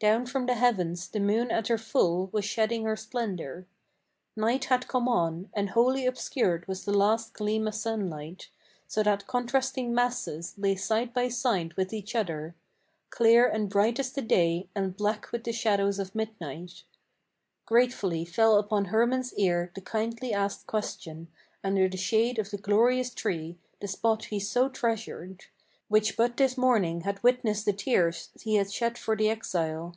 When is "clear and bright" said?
13.08-13.98